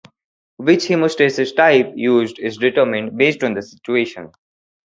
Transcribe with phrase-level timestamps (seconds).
[0.57, 4.31] Which hemostasis type used is determined based on the situation.